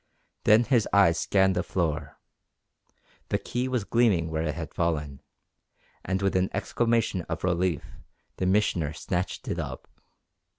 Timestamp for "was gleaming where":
3.67-4.41